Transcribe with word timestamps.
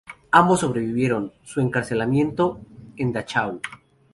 Ambos 0.31 0.61
sobrevivieron 0.61 1.31
su 1.43 1.61
encarcelamiento 1.61 2.59
en 2.97 3.13
Dachau. 3.13 3.61